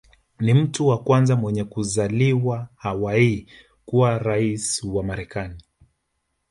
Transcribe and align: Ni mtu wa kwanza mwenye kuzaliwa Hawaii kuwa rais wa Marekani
Ni 0.39 0.53
mtu 0.53 0.87
wa 0.87 0.97
kwanza 1.03 1.35
mwenye 1.35 1.63
kuzaliwa 1.63 2.67
Hawaii 2.75 3.47
kuwa 3.85 4.17
rais 4.19 4.83
wa 4.83 5.03
Marekani 5.03 5.63